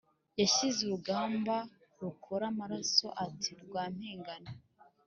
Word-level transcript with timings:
yashinze 0.39 0.79
urugamba 0.83 1.55
rukora 1.99 2.43
amaraso 2.51 3.07
ati 3.25 3.51
rwampingane 3.63 4.51